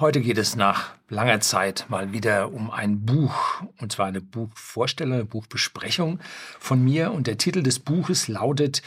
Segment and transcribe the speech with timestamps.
[0.00, 5.14] Heute geht es nach langer Zeit mal wieder um ein Buch, und zwar eine Buchvorstellung,
[5.14, 6.20] eine Buchbesprechung
[6.60, 7.10] von mir.
[7.10, 8.82] Und der Titel des Buches lautet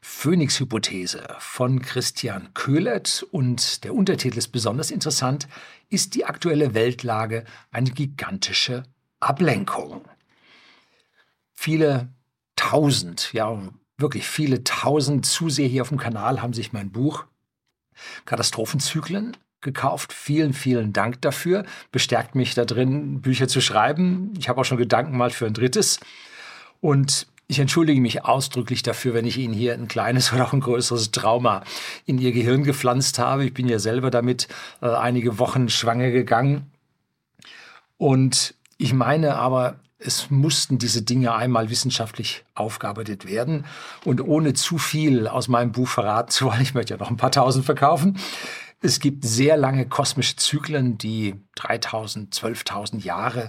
[0.00, 3.26] Phoenix-Hypothese von Christian Köhlert.
[3.30, 5.48] Und der Untertitel ist besonders interessant.
[5.90, 8.84] Ist die aktuelle Weltlage eine gigantische
[9.20, 10.08] Ablenkung?
[11.52, 12.08] Viele
[12.56, 13.68] tausend, ja
[13.98, 17.26] wirklich viele tausend Zuseher hier auf dem Kanal haben sich mein Buch
[18.24, 20.12] Katastrophenzyklen gekauft.
[20.12, 21.64] Vielen, vielen Dank dafür.
[21.90, 24.32] Bestärkt mich da drin, Bücher zu schreiben.
[24.38, 25.98] Ich habe auch schon Gedanken mal für ein drittes.
[26.80, 30.60] Und ich entschuldige mich ausdrücklich dafür, wenn ich Ihnen hier ein kleines oder auch ein
[30.60, 31.64] größeres Trauma
[32.06, 33.44] in Ihr Gehirn gepflanzt habe.
[33.44, 34.48] Ich bin ja selber damit
[34.80, 36.70] äh, einige Wochen schwanger gegangen.
[37.96, 43.64] Und ich meine aber, es mussten diese Dinge einmal wissenschaftlich aufgearbeitet werden.
[44.04, 47.16] Und ohne zu viel aus meinem Buch verraten zu wollen, ich möchte ja noch ein
[47.16, 48.18] paar tausend verkaufen,
[48.84, 53.48] es gibt sehr lange kosmische Zyklen, die 3000, 12.000 Jahre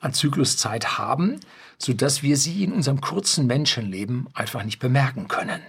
[0.00, 1.38] an Zykluszeit haben,
[1.78, 5.60] sodass wir sie in unserem kurzen Menschenleben einfach nicht bemerken können.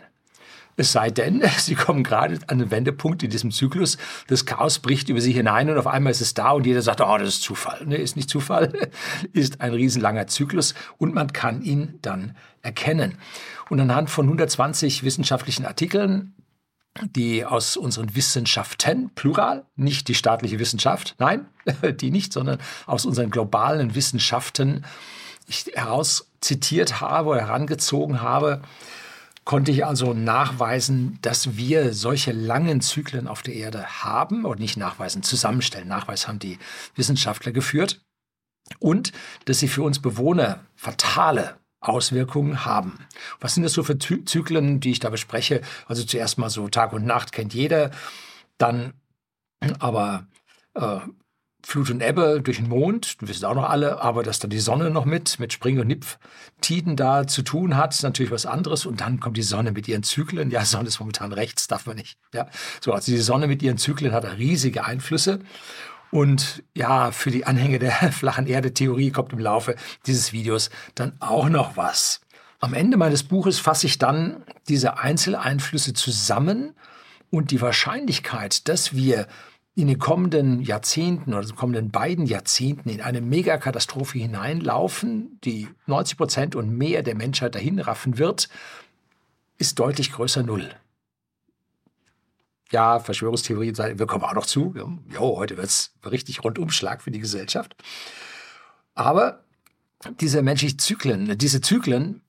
[0.76, 5.10] Es sei denn, Sie kommen gerade an den Wendepunkt in diesem Zyklus, das Chaos bricht
[5.10, 7.44] über Sie hinein und auf einmal ist es da und jeder sagt, oh, das ist
[7.44, 7.86] Zufall.
[7.86, 8.90] Nee, ist nicht Zufall,
[9.34, 13.20] ist ein riesenlanger Zyklus und man kann ihn dann erkennen.
[13.70, 16.34] Und anhand von 120 wissenschaftlichen Artikeln
[17.16, 21.46] die aus unseren Wissenschaften, plural, nicht die staatliche Wissenschaft, nein,
[22.00, 24.86] die nicht, sondern aus unseren globalen Wissenschaften
[25.50, 28.62] ich heraus zitiert habe herangezogen habe,
[29.44, 34.78] konnte ich also nachweisen, dass wir solche langen Zyklen auf der Erde haben, oder nicht
[34.78, 35.88] nachweisen, zusammenstellen.
[35.88, 36.60] Nachweis haben die
[36.96, 38.02] Wissenschaftler geführt.
[38.78, 39.12] Und
[39.46, 43.00] dass sie für uns Bewohner fatale Auswirkungen haben.
[43.40, 45.62] Was sind das so für Zyklen, die ich da bespreche?
[45.88, 47.92] Also zuerst mal so Tag und Nacht kennt jeder,
[48.58, 48.94] dann
[49.80, 50.28] aber
[50.76, 51.00] äh,
[51.62, 54.90] Flut und Ebbe durch den Mond, wissen auch noch alle, aber dass dann die Sonne
[54.90, 58.86] noch mit, mit Spring- und Nipftiden da zu tun hat, ist natürlich was anderes.
[58.86, 60.52] Und dann kommt die Sonne mit ihren Zyklen.
[60.52, 62.18] Ja, Sonne ist momentan rechts, darf man nicht.
[62.34, 62.48] Ja,
[62.80, 65.40] so, also die Sonne mit ihren Zyklen hat riesige Einflüsse.
[66.12, 69.76] Und ja, für die Anhänger der flachen Erde-Theorie kommt im Laufe
[70.06, 72.22] dieses Videos dann auch noch was.
[72.60, 76.74] Am Ende meines Buches fasse ich dann diese Einzeleinflüsse zusammen
[77.30, 79.28] und die Wahrscheinlichkeit, dass wir
[79.76, 86.18] in den kommenden Jahrzehnten oder den kommenden beiden Jahrzehnten in eine Megakatastrophe hineinlaufen, die 90
[86.18, 88.50] Prozent und mehr der Menschheit dahinraffen wird,
[89.58, 90.70] ist deutlich größer Null
[92.72, 94.74] ja, Verschwörungstheorien, wir kommen auch noch zu.
[95.12, 97.76] Jo, heute wird es richtig Rundumschlag für die Gesellschaft.
[98.94, 99.44] Aber
[100.20, 102.22] diese menschlichen Zyklen, diese Zyklen,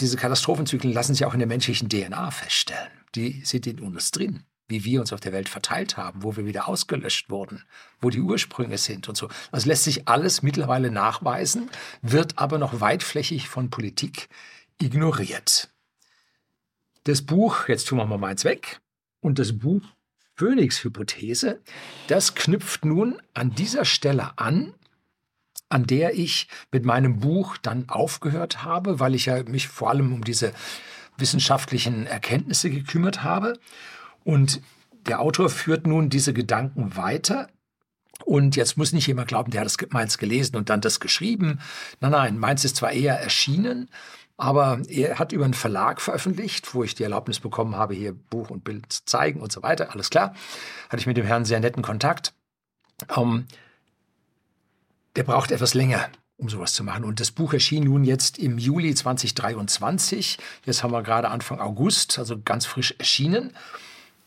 [0.00, 2.90] diese Katastrophenzyklen lassen sich auch in der menschlichen DNA feststellen.
[3.14, 6.44] Die sind in uns drin, wie wir uns auf der Welt verteilt haben, wo wir
[6.46, 7.62] wieder ausgelöscht wurden,
[8.00, 9.28] wo die Ursprünge sind und so.
[9.52, 11.70] Das lässt sich alles mittlerweile nachweisen,
[12.02, 14.28] wird aber noch weitflächig von Politik
[14.80, 15.70] ignoriert.
[17.04, 18.80] Das Buch, jetzt tun wir mal meins weg,
[19.24, 19.82] und das Buch
[20.36, 21.60] Phoenix-Hypothese,
[22.08, 24.74] das knüpft nun an dieser Stelle an,
[25.68, 30.12] an der ich mit meinem Buch dann aufgehört habe, weil ich ja mich vor allem
[30.12, 30.52] um diese
[31.16, 33.58] wissenschaftlichen Erkenntnisse gekümmert habe.
[34.24, 34.60] Und
[35.06, 37.48] der Autor führt nun diese Gedanken weiter.
[38.24, 41.60] Und jetzt muss nicht jemand glauben, der hat das meins gelesen und dann das geschrieben.
[42.00, 43.88] Nein, nein, meins ist zwar eher erschienen,
[44.36, 48.50] aber er hat über einen Verlag veröffentlicht, wo ich die Erlaubnis bekommen habe, hier Buch
[48.50, 49.92] und Bild zu zeigen und so weiter.
[49.92, 50.34] Alles klar.
[50.88, 52.34] Hatte ich mit dem Herrn sehr netten Kontakt.
[53.16, 53.46] Ähm,
[55.14, 57.04] der braucht etwas länger, um sowas zu machen.
[57.04, 60.38] Und das Buch erschien nun jetzt im Juli 2023.
[60.64, 63.52] Jetzt haben wir gerade Anfang August, also ganz frisch erschienen.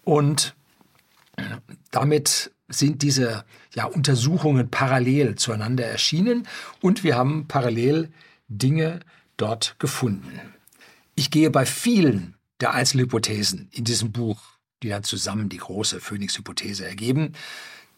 [0.06, 0.56] Und
[1.92, 6.48] damit sind diese ja, Untersuchungen parallel zueinander erschienen
[6.82, 8.12] und wir haben parallel
[8.48, 9.00] Dinge
[9.38, 10.40] dort gefunden.
[11.16, 14.42] Ich gehe bei vielen der Einzelhypothesen in diesem Buch,
[14.84, 17.34] die dann zusammen die große Phoenix-Hypothese ergeben,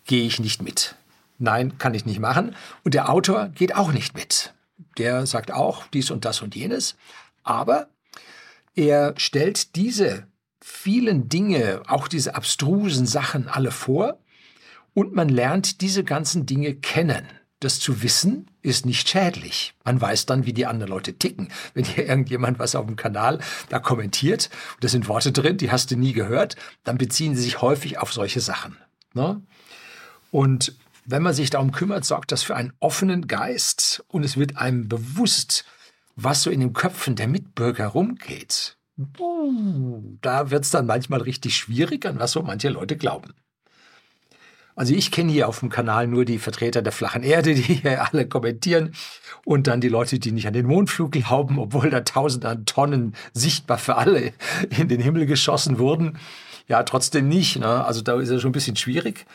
[0.06, 0.96] gehe ich nicht mit.
[1.38, 2.56] Nein, kann ich nicht machen.
[2.84, 4.54] Und der Autor geht auch nicht mit.
[4.98, 6.96] Der sagt auch dies und das und jenes.
[7.44, 7.90] Aber
[8.76, 10.28] er stellt diese
[10.62, 14.20] vielen Dinge, auch diese abstrusen Sachen alle vor
[14.94, 17.26] und man lernt diese ganzen Dinge kennen.
[17.60, 19.74] Das zu wissen ist nicht schädlich.
[19.84, 21.50] Man weiß dann, wie die anderen Leute ticken.
[21.74, 25.92] Wenn hier irgendjemand was auf dem Kanal da kommentiert, da sind Worte drin, die hast
[25.92, 28.78] du nie gehört, dann beziehen sie sich häufig auf solche Sachen.
[29.14, 29.42] Ne?
[30.32, 30.76] Und
[31.06, 34.88] wenn man sich darum kümmert, sorgt das für einen offenen Geist und es wird einem
[34.88, 35.66] bewusst,
[36.16, 38.78] was so in den Köpfen der Mitbürger rumgeht.
[40.22, 43.34] Da wird es dann manchmal richtig schwierig, an was so manche Leute glauben.
[44.80, 48.08] Also ich kenne hier auf dem Kanal nur die Vertreter der flachen Erde, die hier
[48.08, 48.94] alle kommentieren
[49.44, 53.14] und dann die Leute, die nicht an den Mondflug glauben, obwohl da tausende an Tonnen
[53.34, 54.32] sichtbar für alle
[54.70, 56.18] in den Himmel geschossen wurden.
[56.70, 57.60] Ja, trotzdem nicht.
[57.60, 57.84] Ne?
[57.84, 59.26] Also da ist es schon ein bisschen schwierig.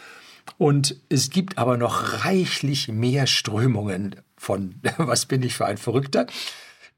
[0.56, 6.26] Und es gibt aber noch reichlich mehr Strömungen von Was bin ich für ein Verrückter,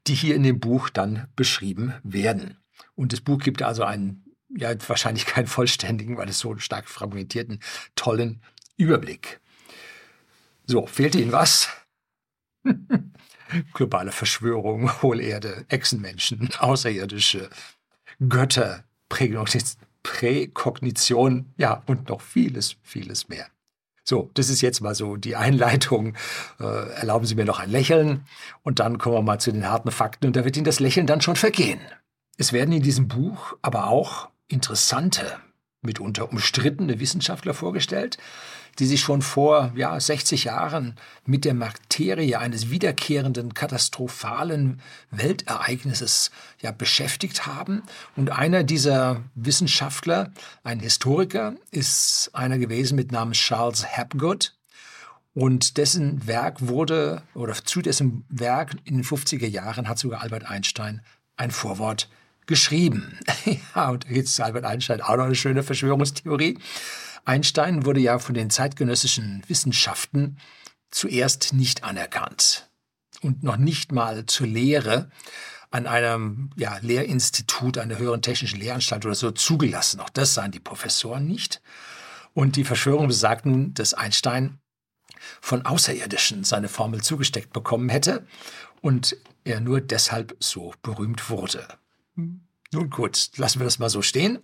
[0.07, 2.55] die hier in dem Buch dann beschrieben werden.
[2.95, 6.87] Und das Buch gibt also einen, ja, wahrscheinlich keinen vollständigen, weil es so einen stark
[6.87, 7.59] fragmentierten,
[7.95, 8.41] tollen
[8.77, 9.39] Überblick.
[10.65, 11.69] So, fehlt Ihnen was?
[13.73, 17.49] Globale Verschwörung, Hohlerde, Echsenmenschen, Außerirdische,
[18.27, 23.47] Götter, Präkognition, ja, und noch vieles, vieles mehr.
[24.03, 26.15] So, das ist jetzt mal so die Einleitung.
[26.59, 28.25] Äh, erlauben Sie mir noch ein Lächeln
[28.63, 31.07] und dann kommen wir mal zu den harten Fakten und da wird Ihnen das Lächeln
[31.07, 31.79] dann schon vergehen.
[32.37, 35.39] Es werden in diesem Buch aber auch interessante,
[35.81, 38.17] mitunter umstrittene Wissenschaftler vorgestellt,
[38.79, 40.95] die sich schon vor ja, 60 Jahren
[41.25, 47.83] mit der Materie eines wiederkehrenden katastrophalen Weltereignisses ja, beschäftigt haben.
[48.15, 50.31] Und einer dieser Wissenschaftler,
[50.63, 54.53] ein Historiker, ist einer gewesen mit Namen Charles Hapgood.
[55.33, 60.45] Und dessen Werk wurde, oder zu dessen Werk in den 50er Jahren hat sogar Albert
[60.45, 61.01] Einstein
[61.35, 62.09] ein Vorwort
[62.47, 63.19] geschrieben.
[63.75, 66.57] ja, und gibt es Albert Einstein auch noch eine schöne Verschwörungstheorie.
[67.25, 70.37] Einstein wurde ja von den zeitgenössischen Wissenschaften
[70.89, 72.69] zuerst nicht anerkannt
[73.21, 75.09] und noch nicht mal zur Lehre
[75.69, 79.99] an einem ja, Lehrinstitut, einer höheren technischen Lehranstalt oder so zugelassen.
[79.99, 81.61] Auch das sahen die Professoren nicht.
[82.33, 84.59] Und die Verschwörung besagt nun, dass Einstein
[85.41, 88.25] von Außerirdischen seine Formel zugesteckt bekommen hätte
[88.81, 91.67] und er nur deshalb so berühmt wurde.
[92.17, 94.39] Nun gut, lassen wir das mal so stehen.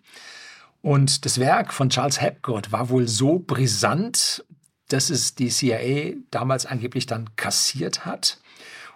[0.81, 4.45] Und das Werk von Charles Hapgood war wohl so brisant,
[4.89, 8.39] dass es die CIA damals angeblich dann kassiert hat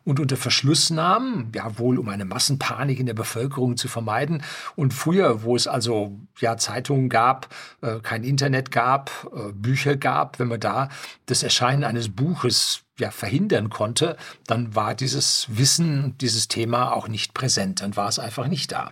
[0.08, 4.42] und unter Verschluss nahm, ja wohl um eine Massenpanik in der Bevölkerung zu vermeiden.
[4.78, 10.40] Und früher, wo es also ja Zeitungen gab, äh, kein Internet gab, äh, Bücher gab,
[10.40, 10.88] wenn man da
[11.26, 17.34] das Erscheinen eines Buches ja, verhindern konnte, dann war dieses Wissen, dieses Thema auch nicht
[17.34, 18.92] präsent, dann war es einfach nicht da.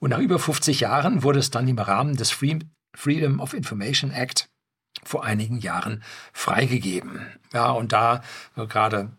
[0.00, 2.58] Und nach über 50 Jahren wurde es dann im Rahmen des Free
[2.94, 4.48] Freedom of Information Act
[5.04, 6.02] vor einigen Jahren
[6.32, 7.26] freigegeben.
[7.52, 8.22] Ja, und da
[8.56, 9.12] äh, gerade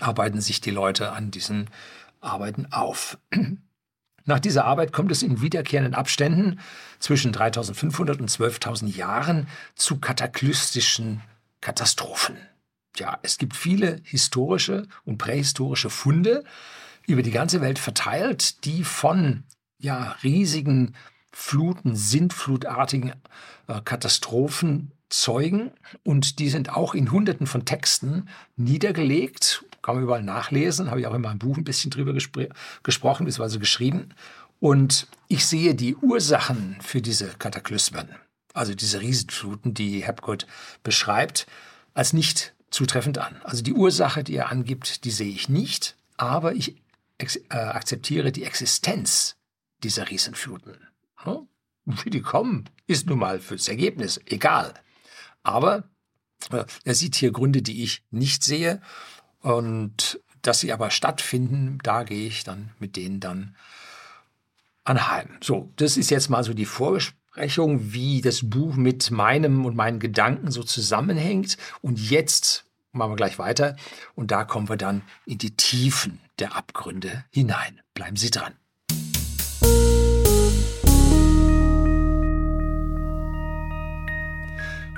[0.00, 1.70] arbeiten sich die Leute an diesen
[2.20, 3.18] Arbeiten auf.
[4.24, 6.60] Nach dieser Arbeit kommt es in wiederkehrenden Abständen
[6.98, 11.22] zwischen 3500 und 12.000 Jahren zu kataklystischen
[11.60, 12.36] Katastrophen
[12.96, 16.44] ja, es gibt viele historische und prähistorische Funde
[17.06, 19.44] über die ganze Welt verteilt, die von
[19.78, 20.94] ja, riesigen
[21.32, 23.12] Fluten, sintflutartigen
[23.68, 25.72] äh, Katastrophen zeugen.
[26.04, 29.64] Und die sind auch in Hunderten von Texten niedergelegt.
[29.82, 30.90] Kann man überall nachlesen.
[30.90, 32.48] Habe ich auch in meinem Buch ein bisschen drüber gespr
[32.82, 34.10] gesprochen, beziehungsweise geschrieben.
[34.60, 38.10] Und ich sehe die Ursachen für diese Kataklysmen,
[38.52, 40.46] also diese Riesenfluten, die Hapgood
[40.82, 41.46] beschreibt,
[41.94, 43.40] als nicht zutreffend an.
[43.44, 46.76] Also die Ursache, die er angibt, die sehe ich nicht, aber ich
[47.18, 49.36] äh, akzeptiere die Existenz
[49.82, 50.76] dieser Riesenfluten.
[51.16, 51.48] Hm?
[51.84, 54.74] Wie die kommen, ist nun mal fürs Ergebnis egal.
[55.42, 55.84] Aber
[56.50, 58.80] äh, er sieht hier Gründe, die ich nicht sehe.
[59.40, 63.56] Und dass sie aber stattfinden, da gehe ich dann mit denen dann
[64.84, 65.38] anheim.
[65.42, 69.74] So, das ist jetzt mal so die Vorgeschichte Besprechung, wie das Buch mit meinem und
[69.74, 71.56] meinen Gedanken so zusammenhängt.
[71.80, 73.76] Und jetzt machen wir gleich weiter.
[74.14, 77.80] Und da kommen wir dann in die Tiefen der Abgründe hinein.
[77.94, 78.52] Bleiben Sie dran.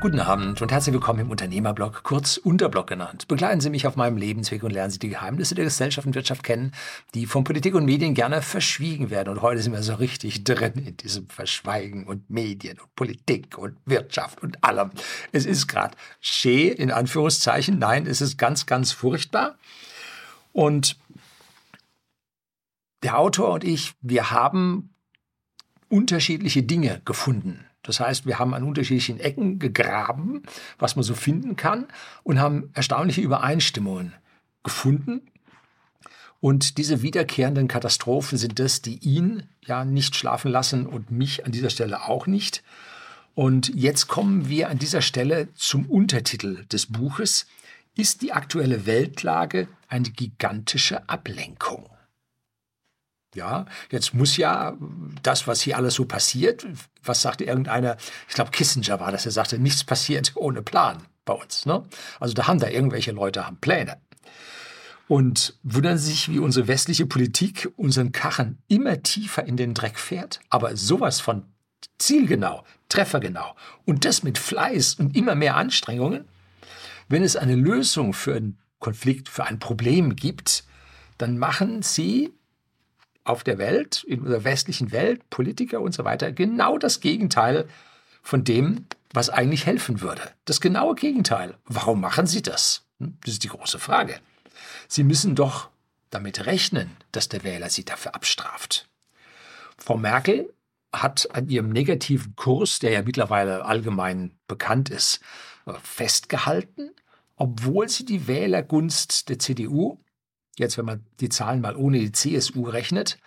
[0.02, 3.28] Guten Abend und herzlich willkommen im Unternehmerblog, kurz Unterblog genannt.
[3.28, 6.42] Begleiten Sie mich auf meinem Lebensweg und lernen Sie die Geheimnisse der Gesellschaft und Wirtschaft
[6.42, 6.72] kennen,
[7.14, 9.28] die von Politik und Medien gerne verschwiegen werden.
[9.28, 13.76] Und heute sind wir so richtig drin in diesem Verschweigen und Medien und Politik und
[13.86, 14.90] Wirtschaft und allem.
[15.30, 17.78] Es ist gerade schee, in Anführungszeichen.
[17.78, 19.56] Nein, es ist ganz, ganz furchtbar.
[20.50, 20.96] Und
[23.04, 24.96] der Autor und ich, wir haben
[25.88, 30.42] unterschiedliche Dinge gefunden das heißt, wir haben an unterschiedlichen Ecken gegraben,
[30.78, 31.86] was man so finden kann,
[32.22, 34.14] und haben erstaunliche Übereinstimmungen
[34.62, 35.22] gefunden.
[36.40, 41.52] Und diese wiederkehrenden Katastrophen sind das, die ihn ja nicht schlafen lassen und mich an
[41.52, 42.62] dieser Stelle auch nicht.
[43.34, 47.46] Und jetzt kommen wir an dieser Stelle zum Untertitel des Buches.
[47.94, 51.88] Ist die aktuelle Weltlage eine gigantische Ablenkung?
[53.34, 54.76] Ja, jetzt muss ja
[55.22, 56.66] das, was hier alles so passiert,
[57.02, 57.96] was sagte irgendeiner,
[58.28, 61.64] ich glaube Kissinger war das, er sagte, nichts passiert ohne Plan bei uns.
[61.64, 61.82] Ne?
[62.20, 63.96] Also da haben da irgendwelche Leute haben Pläne.
[65.08, 69.98] Und wundern Sie sich, wie unsere westliche Politik unseren Karren immer tiefer in den Dreck
[69.98, 71.44] fährt, aber sowas von
[71.98, 76.26] zielgenau, treffergenau und das mit Fleiß und immer mehr Anstrengungen.
[77.08, 80.64] Wenn es eine Lösung für einen Konflikt, für ein Problem gibt,
[81.18, 82.32] dann machen Sie
[83.24, 87.68] auf der Welt, in unserer westlichen Welt, Politiker und so weiter, genau das Gegenteil
[88.22, 90.22] von dem, was eigentlich helfen würde.
[90.44, 91.56] Das genaue Gegenteil.
[91.64, 92.84] Warum machen Sie das?
[92.98, 94.18] Hm, das ist die große Frage.
[94.88, 95.70] Sie müssen doch
[96.10, 98.88] damit rechnen, dass der Wähler Sie dafür abstraft.
[99.78, 100.52] Frau Merkel
[100.92, 105.20] hat an ihrem negativen Kurs, der ja mittlerweile allgemein bekannt ist,
[105.66, 106.90] äh, festgehalten,
[107.36, 109.98] obwohl sie die Wählergunst der CDU
[110.58, 113.18] jetzt wenn man die Zahlen mal ohne die CSU rechnet,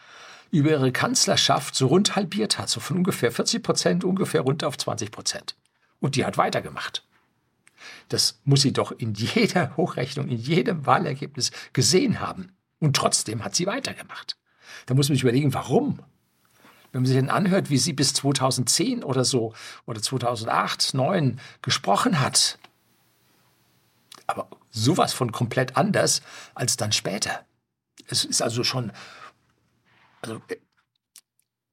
[0.52, 4.78] über ihre Kanzlerschaft so rund halbiert hat, so von ungefähr 40 Prozent ungefähr runter auf
[4.78, 5.56] 20 Prozent.
[6.00, 7.04] Und die hat weitergemacht.
[8.10, 12.52] Das muss sie doch in jeder Hochrechnung, in jedem Wahlergebnis gesehen haben.
[12.80, 14.38] Und trotzdem hat sie weitergemacht.
[14.86, 16.00] Da muss man sich überlegen, warum?
[16.92, 19.54] Wenn man sich dann anhört, wie sie bis 2010 oder so
[19.86, 22.58] oder 2008, 2009 gesprochen hat,
[24.28, 26.22] aber sowas von komplett anders
[26.54, 27.46] als dann später.
[28.08, 28.92] Es ist also schon,
[30.22, 30.58] also äh,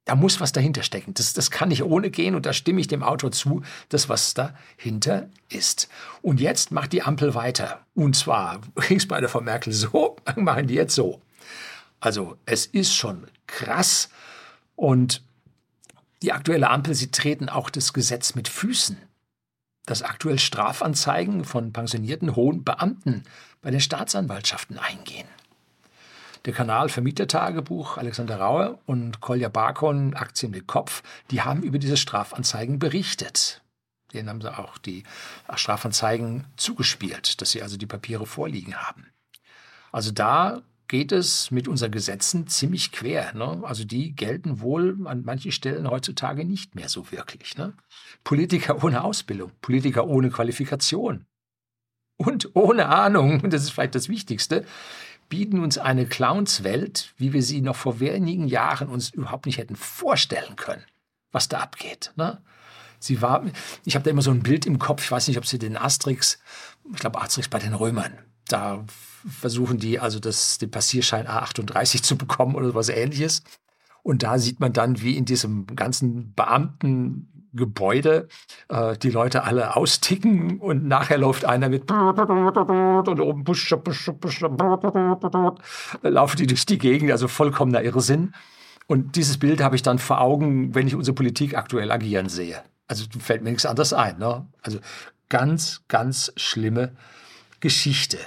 [0.05, 1.15] da muss was dahinter stecken.
[1.15, 4.35] Das, das kann nicht ohne gehen und da stimme ich dem Autor zu, dass was
[4.35, 5.89] dahinter ist.
[6.23, 7.85] Und jetzt macht die Ampel weiter.
[7.95, 11.21] Und zwar ging es bei der Frau Merkel so, machen die jetzt so.
[12.01, 14.09] Also es ist schon krass
[14.75, 15.23] und
[16.23, 18.97] die aktuelle Ampel, sie treten auch das Gesetz mit Füßen
[19.93, 23.25] dass aktuell Strafanzeigen von pensionierten hohen Beamten
[23.61, 25.29] bei den Staatsanwaltschaften eingehen.
[26.47, 31.99] Der Kanal Vermietertagebuch Alexander Raue und Kolja Barkon Aktien mit Kopf, die haben über diese
[31.99, 33.61] Strafanzeigen berichtet.
[34.15, 35.03] Denen haben sie auch die
[35.57, 39.09] Strafanzeigen zugespielt, dass sie also die Papiere vorliegen haben.
[39.91, 43.33] Also da geht es mit unseren Gesetzen ziemlich quer.
[43.33, 43.63] Ne?
[43.65, 47.57] Also die gelten wohl an manchen Stellen heutzutage nicht mehr so wirklich.
[47.57, 47.73] Ne?
[48.25, 51.25] Politiker ohne Ausbildung, Politiker ohne Qualifikation
[52.19, 54.67] und ohne Ahnung, und das ist vielleicht das Wichtigste,
[55.31, 59.77] bieten uns eine Clownswelt, wie wir sie noch vor wenigen Jahren uns überhaupt nicht hätten
[59.77, 60.85] vorstellen können,
[61.31, 62.13] was da abgeht.
[62.17, 62.43] Ne?
[62.99, 63.47] Sie war,
[63.87, 65.79] ich habe da immer so ein Bild im Kopf, ich weiß nicht, ob Sie den
[65.79, 66.39] Asterix,
[66.93, 68.13] ich glaube Asterix bei den Römern,
[68.47, 68.85] da
[69.29, 73.43] versuchen die also das, den Passierschein A38 zu bekommen oder was ähnliches.
[74.03, 78.29] Und da sieht man dann, wie in diesem ganzen Beamtengebäude
[78.69, 81.87] äh, die Leute alle austicken und nachher läuft einer mit
[83.09, 84.41] und oben push, push, push,
[86.03, 88.35] laufen die durch die Gegend, also vollkommener Irrsinn.
[88.89, 92.63] Und dieses Bild habe ich dann vor Augen, wenn ich unsere Politik aktuell agieren sehe.
[92.89, 94.19] Also fällt mir nichts anderes ein.
[94.19, 94.47] Ne?
[94.63, 94.81] Also
[95.29, 96.93] ganz, ganz schlimme
[97.61, 98.19] Geschichte.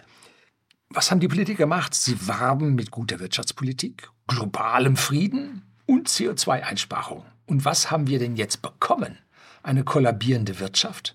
[0.95, 1.93] Was haben die Politiker gemacht?
[1.93, 7.25] Sie warben mit guter Wirtschaftspolitik, globalem Frieden und CO2-Einsparung.
[7.45, 9.17] Und was haben wir denn jetzt bekommen?
[9.61, 11.14] Eine kollabierende Wirtschaft,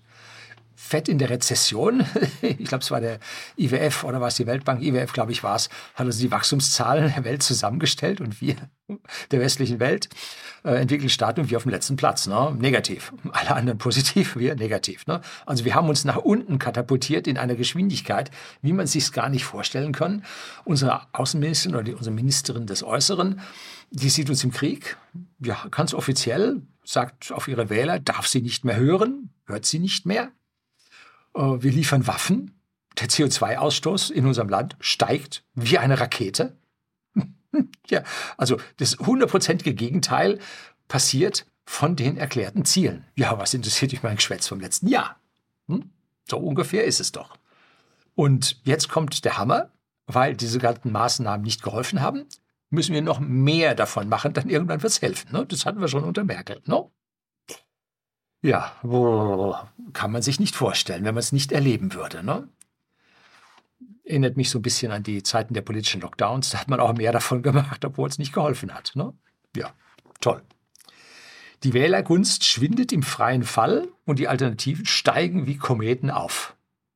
[0.91, 2.05] fett in der Rezession.
[2.41, 3.19] Ich glaube, es war der
[3.57, 4.81] IWF oder war es die Weltbank?
[4.81, 5.69] IWF, glaube ich, war es.
[5.95, 8.55] Hat also die Wachstumszahlen der Welt zusammengestellt und wir
[9.31, 10.09] der westlichen Welt,
[10.63, 10.91] äh, und
[11.49, 12.27] wir auf dem letzten Platz.
[12.27, 12.55] Ne?
[12.59, 13.13] Negativ.
[13.31, 15.07] Alle anderen positiv, wir negativ.
[15.07, 15.21] Ne?
[15.45, 18.31] Also wir haben uns nach unten katapultiert in einer Geschwindigkeit,
[18.61, 20.23] wie man sich gar nicht vorstellen kann.
[20.65, 23.39] Unsere Außenministerin oder die, unsere Ministerin des Äußeren,
[23.91, 24.97] die sieht uns im Krieg.
[25.39, 30.05] Ja, ganz offiziell sagt auf ihre Wähler, darf sie nicht mehr hören, hört sie nicht
[30.05, 30.31] mehr.
[31.35, 32.57] Äh, wir liefern Waffen.
[32.99, 36.57] Der CO2-Ausstoß in unserem Land steigt wie eine Rakete.
[37.87, 38.03] ja,
[38.37, 40.39] also das hundertprozentige Gegenteil
[40.87, 43.05] passiert von den erklärten Zielen.
[43.15, 45.17] Ja, was interessiert dich mein Geschwätz vom letzten Jahr?
[45.67, 45.89] Hm?
[46.29, 47.37] So ungefähr ist es doch.
[48.13, 49.71] Und jetzt kommt der Hammer,
[50.05, 52.25] weil diese ganzen Maßnahmen nicht geholfen haben,
[52.69, 55.31] müssen wir noch mehr davon machen, dann irgendwann wird es helfen.
[55.31, 55.45] Ne?
[55.45, 56.61] Das hatten wir schon unter Merkel.
[56.65, 56.85] Ne?
[58.41, 58.73] Ja,
[59.93, 62.23] kann man sich nicht vorstellen, wenn man es nicht erleben würde.
[62.23, 62.47] Ne?
[64.03, 66.49] Erinnert mich so ein bisschen an die Zeiten der politischen Lockdowns.
[66.49, 68.93] Da hat man auch mehr davon gemacht, obwohl es nicht geholfen hat.
[68.95, 69.13] Ne?
[69.55, 69.71] Ja,
[70.19, 70.41] toll.
[71.63, 76.55] Die Wählergunst schwindet im freien Fall und die Alternativen steigen wie Kometen auf.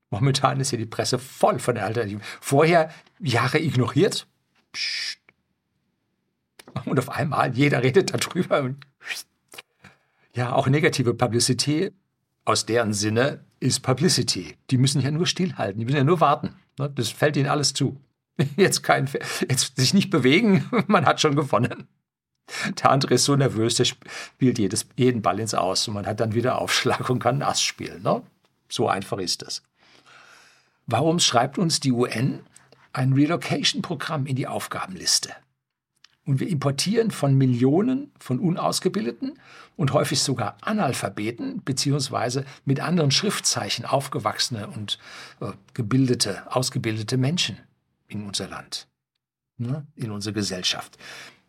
[0.10, 2.22] Momentan ist hier die Presse voll von der Alternative.
[2.42, 4.28] Vorher Jahre ignoriert.
[4.72, 5.20] Psst.
[6.86, 8.86] Und auf einmal, jeder redet darüber und
[10.36, 11.92] ja, auch negative Publicity
[12.44, 14.56] aus deren Sinne ist Publicity.
[14.70, 16.56] Die müssen ja nur stillhalten, die müssen ja nur warten.
[16.78, 16.90] Ne?
[16.90, 18.00] Das fällt ihnen alles zu.
[18.58, 19.10] Jetzt, kein,
[19.50, 21.88] jetzt sich nicht bewegen, man hat schon gewonnen.
[22.82, 26.20] Der andere ist so nervös, der spielt jedes, jeden Ball ins Aus und man hat
[26.20, 28.04] dann wieder Aufschlag und kann nass spielen.
[28.04, 28.22] Ne?
[28.68, 29.64] So einfach ist das.
[30.86, 32.42] Warum schreibt uns die UN
[32.92, 35.32] ein Relocation-Programm in die Aufgabenliste?
[36.26, 39.38] Und wir importieren von Millionen von Unausgebildeten
[39.78, 44.98] und häufig sogar Analphabeten beziehungsweise mit anderen Schriftzeichen aufgewachsene und
[45.40, 47.60] äh, gebildete, ausgebildete Menschen
[48.08, 48.88] in unser Land,
[49.58, 50.98] ne, in unsere Gesellschaft.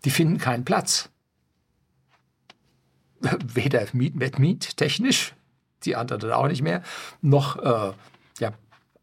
[0.05, 1.09] Die finden keinen Platz.
[3.21, 5.35] Weder Miet, Miet technisch,
[5.85, 6.83] die anderen auch nicht mehr,
[7.23, 7.93] noch äh,
[8.41, 8.53] ja,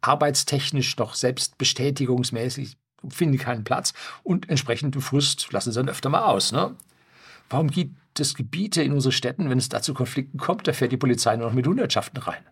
[0.02, 2.78] arbeitstechnisch, noch selbstbestätigungsmäßig
[3.10, 3.94] finden keinen Platz
[4.24, 6.52] und entsprechend Frust lassen sie dann öfter mal aus.
[6.52, 6.76] Ne?
[7.50, 10.92] Warum gibt es Gebiete in unseren Städten, wenn es da zu Konflikten kommt, da fährt
[10.92, 12.44] die Polizei nur noch mit Hundertschaften rein?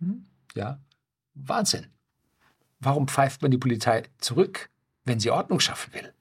[0.00, 0.26] Hm?
[0.54, 0.78] Ja,
[1.34, 1.86] Wahnsinn.
[2.80, 4.68] Warum pfeift man die Polizei zurück,
[5.04, 6.12] wenn sie Ordnung schaffen will?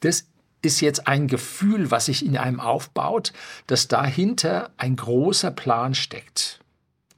[0.00, 0.28] Das
[0.62, 3.32] ist jetzt ein Gefühl, was sich in einem aufbaut,
[3.66, 6.60] dass dahinter ein großer Plan steckt.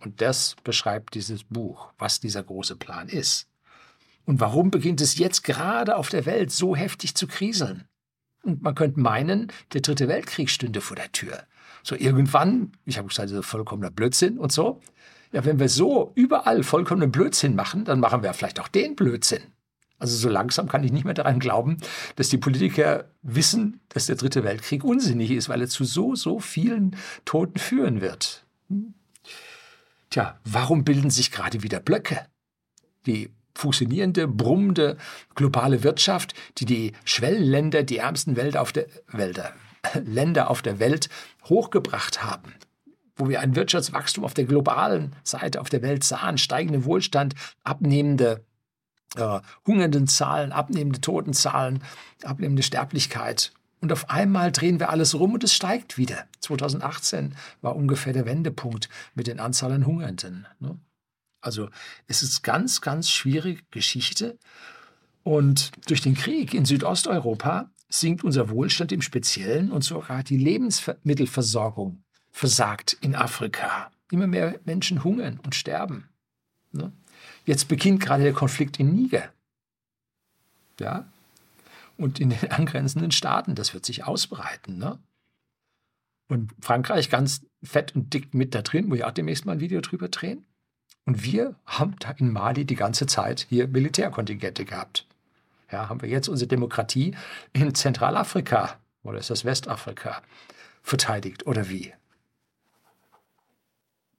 [0.01, 3.47] Und das beschreibt dieses Buch, was dieser große Plan ist.
[4.27, 7.85] Und warum beginnt es jetzt gerade auf der Welt so heftig zu kriseln?
[8.43, 11.45] Und man könnte meinen, der dritte Weltkrieg stünde vor der Tür.
[11.83, 14.81] So irgendwann, ich habe gesagt, ist vollkommener Blödsinn und so.
[15.33, 19.43] Ja, wenn wir so überall vollkommenen Blödsinn machen, dann machen wir vielleicht auch den Blödsinn.
[19.99, 21.79] Also so langsam kann ich nicht mehr daran glauben,
[22.17, 26.41] dass die Politiker wissen, dass der dritte Weltkrieg unsinnig ist, weil er zu so, so
[26.41, 28.45] vielen Toten führen wird.
[28.69, 28.95] Hm?
[30.11, 32.27] Tja, warum bilden sich gerade wieder Blöcke?
[33.07, 34.97] Die funktionierende, brummende
[35.35, 39.53] globale Wirtschaft, die die Schwellenländer, die ärmsten Welt auf der, Wälder,
[40.05, 41.09] Länder auf der Welt
[41.45, 42.55] hochgebracht haben,
[43.17, 48.45] wo wir ein Wirtschaftswachstum auf der globalen Seite auf der Welt sahen, steigenden Wohlstand, abnehmende
[49.17, 51.83] äh, hungernden Zahlen, abnehmende Totenzahlen,
[52.23, 53.53] abnehmende Sterblichkeit.
[53.81, 56.25] Und auf einmal drehen wir alles rum und es steigt wieder.
[56.41, 60.47] 2018 war ungefähr der Wendepunkt mit den Anzahl an Hungernden.
[60.59, 60.79] Ne?
[61.45, 61.69] Also
[62.07, 64.39] es ist ganz, ganz schwierige Geschichte.
[65.23, 72.03] Und durch den Krieg in Südosteuropa sinkt unser Wohlstand im Speziellen und sogar die Lebensmittelversorgung
[72.31, 73.91] versagt in Afrika.
[74.11, 76.09] Immer mehr Menschen hungern und sterben.
[76.73, 76.93] Ne?
[77.47, 79.33] Jetzt beginnt gerade der Konflikt in Niger.
[80.81, 81.11] Ja?
[81.97, 83.55] Und in den angrenzenden Staaten.
[83.55, 84.79] Das wird sich ausbreiten.
[84.79, 84.99] Ne?
[86.29, 89.61] Und Frankreich ganz fett und dick mit da drin, wo ich auch demnächst mal ein
[89.61, 90.45] Video drüber drehen.
[91.07, 95.07] Und wir haben da in Mali die ganze Zeit hier Militärkontingente gehabt.
[95.71, 97.15] Ja, haben wir jetzt unsere Demokratie
[97.53, 100.23] in Zentralafrika oder ist das Westafrika
[100.83, 101.93] verteidigt oder wie?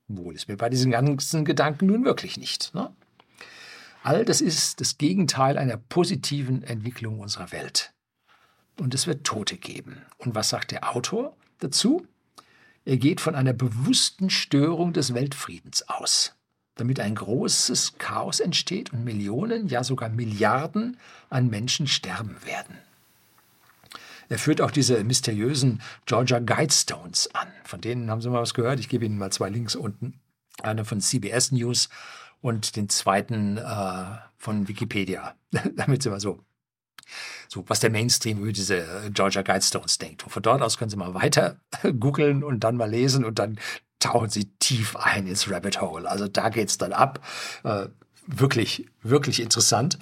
[0.08, 2.74] Wohl ist mir bei diesen ganzen Gedanken nun wirklich nicht.
[2.74, 2.94] Ne?
[4.04, 7.92] All das ist das Gegenteil einer positiven Entwicklung unserer Welt.
[8.78, 10.02] Und es wird Tote geben.
[10.18, 12.06] Und was sagt der Autor dazu?
[12.84, 16.35] Er geht von einer bewussten Störung des Weltfriedens aus
[16.76, 22.78] damit ein großes Chaos entsteht und Millionen, ja sogar Milliarden an Menschen sterben werden.
[24.28, 27.48] Er führt auch diese mysteriösen Georgia Guidestones an.
[27.64, 28.80] Von denen haben Sie mal was gehört.
[28.80, 30.20] Ich gebe Ihnen mal zwei Links unten.
[30.62, 31.88] Einer von CBS News
[32.40, 34.04] und den zweiten äh,
[34.36, 35.34] von Wikipedia.
[35.76, 36.40] Damit Sie mal so,
[37.48, 40.24] so, was der Mainstream über diese Georgia Guidestones denkt.
[40.24, 41.60] Und von dort aus können Sie mal weiter
[42.00, 43.58] googeln und dann mal lesen und dann
[43.98, 46.08] tauchen sie tief ein ins Rabbit Hole.
[46.08, 47.20] Also da geht es dann ab.
[47.64, 47.86] Äh,
[48.26, 49.98] wirklich, wirklich interessant.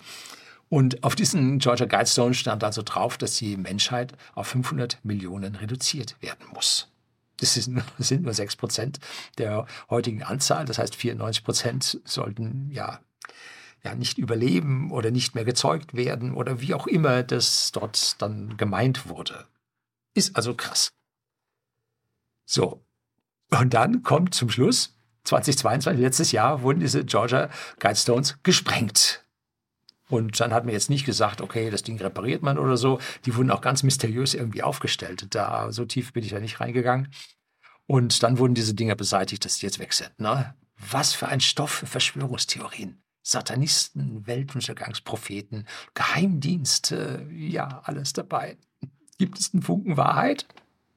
[0.69, 6.17] Und auf diesen Georgia Guidestone stand also drauf, dass die Menschheit auf 500 Millionen reduziert
[6.21, 6.89] werden muss.
[7.39, 8.99] Das, ist, das sind nur 6 Prozent
[9.39, 10.65] der heutigen Anzahl.
[10.65, 13.01] Das heißt, 94 Prozent sollten ja,
[13.85, 18.57] ja nicht überleben oder nicht mehr gezeugt werden oder wie auch immer das dort dann
[18.57, 19.47] gemeint wurde.
[20.15, 20.93] Ist also krass.
[22.47, 22.85] So,
[23.51, 29.25] und dann kommt zum Schluss, 2022, letztes Jahr, wurden diese Georgia Guidestones gesprengt.
[30.09, 33.01] Und dann hat man jetzt nicht gesagt, okay, das Ding repariert man oder so.
[33.25, 35.27] Die wurden auch ganz mysteriös irgendwie aufgestellt.
[35.31, 37.09] Da, so tief bin ich da nicht reingegangen.
[37.87, 40.19] Und dann wurden diese Dinger beseitigt, dass die jetzt weg sind.
[40.19, 40.55] Ne?
[40.91, 43.03] Was für ein Stoff für Verschwörungstheorien.
[43.23, 48.59] Satanisten, Weltuntergangspropheten, Geheimdienste, ja, alles dabei.
[49.17, 50.47] Gibt es einen Funken Wahrheit?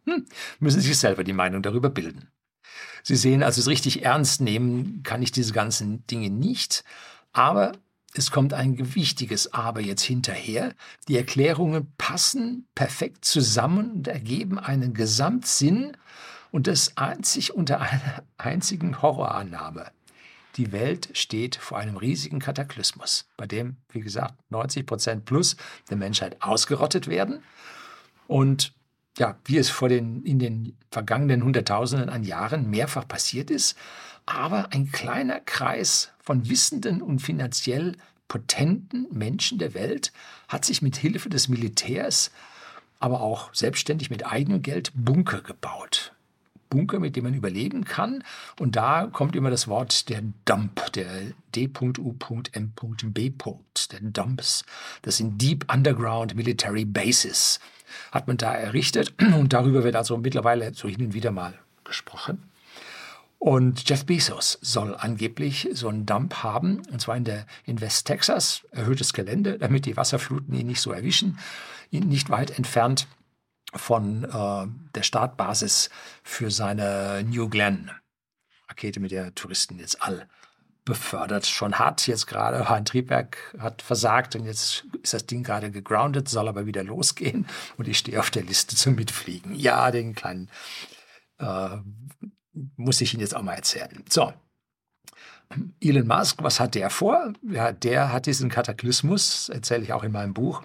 [0.05, 0.25] Hm,
[0.59, 2.29] müssen Sie sich selber die Meinung darüber bilden.
[3.03, 6.83] Sie sehen, also es richtig ernst nehmen kann ich diese ganzen Dinge nicht.
[7.31, 7.73] Aber
[8.13, 10.73] es kommt ein wichtiges Aber jetzt hinterher.
[11.07, 15.95] Die Erklärungen passen perfekt zusammen und ergeben einen Gesamtsinn
[16.51, 19.91] und das einzig unter einer einzigen Horrorannahme.
[20.55, 25.55] die Welt steht vor einem riesigen Kataklysmus, bei dem, wie gesagt, 90 Prozent plus
[25.91, 27.43] der Menschheit ausgerottet werden.
[28.25, 28.73] Und
[29.17, 33.77] ja, wie es vor den, in den vergangenen Hunderttausenden an Jahren mehrfach passiert ist,
[34.25, 37.95] aber ein kleiner Kreis von wissenden und finanziell
[38.27, 40.11] potenten Menschen der Welt
[40.47, 42.31] hat sich mit Hilfe des Militärs,
[42.99, 46.13] aber auch selbstständig mit eigenem Geld Bunker gebaut.
[46.69, 48.23] Bunker, mit dem man überleben kann.
[48.59, 51.07] Und da kommt immer das Wort der Dump, der
[51.55, 53.31] D.U.M.B.
[53.91, 54.65] Der Dumps.
[55.01, 57.61] Das sind Deep Underground Military Bases.
[58.11, 59.13] Hat man da errichtet.
[59.21, 62.49] Und darüber wird also mittlerweile so hin und wieder mal gesprochen.
[63.39, 68.07] Und Jeff Bezos soll angeblich so einen Dump haben, und zwar in, der, in West
[68.07, 71.37] Texas, erhöhtes Gelände, damit die Wasserfluten ihn nicht so erwischen,
[71.91, 73.07] ihn nicht weit entfernt
[73.75, 75.91] von äh, der Startbasis
[76.23, 77.91] für seine New Glenn
[78.69, 80.27] Rakete, mit der Touristen jetzt all
[80.87, 82.07] befördert schon hat.
[82.07, 86.65] Jetzt gerade ein Triebwerk hat versagt und jetzt ist das Ding gerade gegroundet, soll aber
[86.65, 87.45] wieder losgehen
[87.77, 89.53] und ich stehe auf der Liste zum Mitfliegen.
[89.53, 90.49] Ja, den kleinen
[91.39, 91.77] äh,
[92.77, 94.03] muss ich Ihnen jetzt auch mal erzählen.
[94.09, 94.33] So.
[95.81, 97.33] Elon Musk, was hat der vor?
[97.41, 100.63] Ja, der hat diesen Kataklysmus, erzähle ich auch in meinem Buch,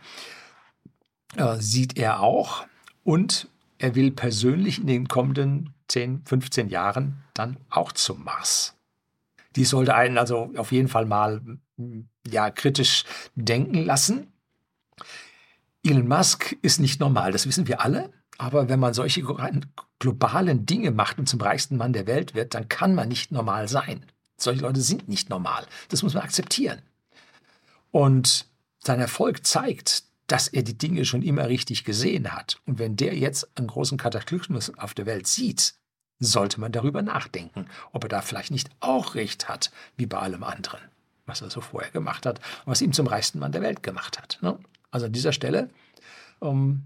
[1.36, 2.64] äh, sieht er auch
[3.02, 8.76] und er will persönlich in den kommenden 10, 15 Jahren dann auch zum Mars.
[9.56, 11.42] Die sollte einen also auf jeden Fall mal
[12.28, 14.32] ja, kritisch denken lassen.
[15.84, 18.10] Elon Musk ist nicht normal, das wissen wir alle.
[18.38, 19.22] Aber wenn man solche
[19.98, 23.68] globalen Dinge macht und zum reichsten Mann der Welt wird, dann kann man nicht normal
[23.68, 24.06] sein.
[24.36, 25.66] Solche Leute sind nicht normal.
[25.88, 26.82] Das muss man akzeptieren.
[27.90, 28.46] Und
[28.78, 32.58] sein Erfolg zeigt, dass er die Dinge schon immer richtig gesehen hat.
[32.66, 35.74] Und wenn der jetzt einen großen Kataklysmus auf der Welt sieht,
[36.24, 40.44] sollte man darüber nachdenken, ob er da vielleicht nicht auch recht hat, wie bei allem
[40.44, 40.80] anderen,
[41.26, 44.38] was er so vorher gemacht hat was ihm zum reichsten Mann der Welt gemacht hat.
[44.40, 44.58] Ne?
[44.90, 45.70] Also an dieser Stelle,
[46.40, 46.84] ähm,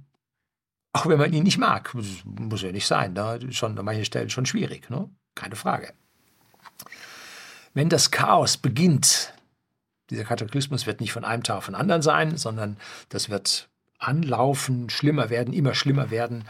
[0.93, 1.95] auch wenn man ihn nicht mag,
[2.25, 3.53] muss ja nicht sein, da ne?
[3.53, 5.11] schon an manchen Stellen schon schwierig, ne?
[5.35, 5.93] keine Frage.
[7.75, 9.35] Wenn das Chaos beginnt,
[10.09, 12.79] dieser Kataklysmus wird nicht von einem Tag auf den anderen sein, sondern
[13.11, 13.69] das wird
[13.99, 16.45] anlaufen, schlimmer werden, immer schlimmer werden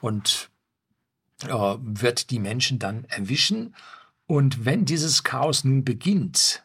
[0.00, 0.49] und
[1.42, 3.74] wird die Menschen dann erwischen.
[4.26, 6.64] Und wenn dieses Chaos nun beginnt,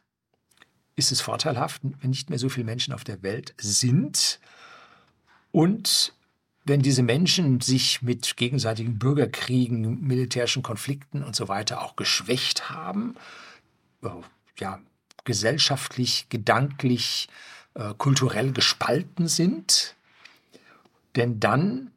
[0.95, 4.39] ist es vorteilhaft, wenn nicht mehr so viele Menschen auf der Welt sind
[5.51, 6.13] und
[6.65, 13.15] wenn diese Menschen sich mit gegenseitigen Bürgerkriegen, militärischen Konflikten und so weiter auch geschwächt haben,
[14.03, 14.09] äh,
[14.59, 14.79] ja,
[15.23, 17.29] gesellschaftlich, gedanklich,
[17.75, 19.95] äh, kulturell gespalten sind.
[21.15, 21.91] Denn dann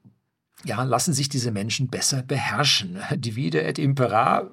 [0.64, 3.00] ja, lassen sich diese Menschen besser beherrschen.
[3.14, 4.50] Divide et impera,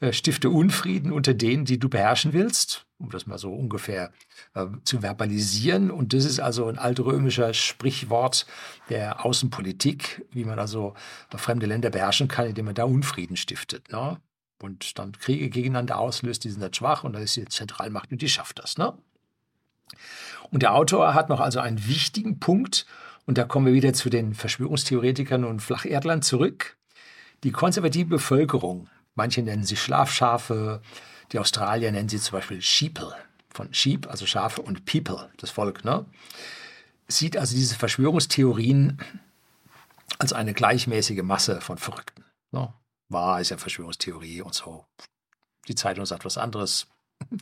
[0.00, 4.12] äh, stifte Unfrieden unter denen, die du beherrschen willst, um das mal so ungefähr
[4.54, 5.90] äh, zu verbalisieren.
[5.90, 8.46] Und das ist also ein altrömischer Sprichwort
[8.88, 10.94] der Außenpolitik, wie man also
[11.36, 13.92] fremde Länder beherrschen kann, indem man da Unfrieden stiftet.
[13.92, 14.18] Ne?
[14.62, 18.22] und dann Kriege gegeneinander auslöst, die sind dann schwach und dann ist die Zentralmacht und
[18.22, 18.78] die schafft das.
[18.78, 18.96] Ne?
[20.50, 22.86] Und der Autor hat noch also einen wichtigen Punkt,
[23.26, 26.76] und da kommen wir wieder zu den Verschwörungstheoretikern und Flacherdlern zurück.
[27.44, 30.82] Die konservative Bevölkerung, manche nennen sie Schlafschafe,
[31.32, 33.14] die Australier nennen sie zum Beispiel Sheeple,
[33.50, 36.06] von Sheep, also Schafe, und People, das Volk, ne?
[37.08, 38.98] sieht also diese Verschwörungstheorien
[40.18, 42.24] als eine gleichmäßige Masse von Verrückten.
[42.52, 42.72] Ne?
[43.12, 44.84] war, ist ja Verschwörungstheorie und so.
[45.68, 46.88] Die Zeitung sagt was anderes.